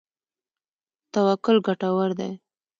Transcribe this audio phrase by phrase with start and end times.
[1.13, 2.31] توکل ګټور دی.